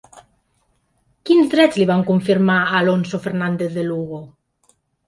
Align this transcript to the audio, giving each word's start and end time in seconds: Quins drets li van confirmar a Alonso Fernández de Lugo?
Quins 1.31 1.51
drets 1.53 1.77
li 1.81 1.87
van 1.91 2.03
confirmar 2.09 2.59
a 2.63 2.75
Alonso 2.81 3.25
Fernández 3.29 3.79
de 3.81 3.89
Lugo? 3.93 4.25